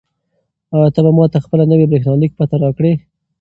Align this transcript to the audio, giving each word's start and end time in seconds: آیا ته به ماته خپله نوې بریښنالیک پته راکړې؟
آیا 0.75 0.89
ته 0.95 0.99
به 1.05 1.11
ماته 1.17 1.37
خپله 1.45 1.63
نوې 1.71 1.85
بریښنالیک 1.91 2.31
پته 2.37 2.55
راکړې؟ 2.63 2.93